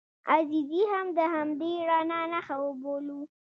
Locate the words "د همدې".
1.17-1.73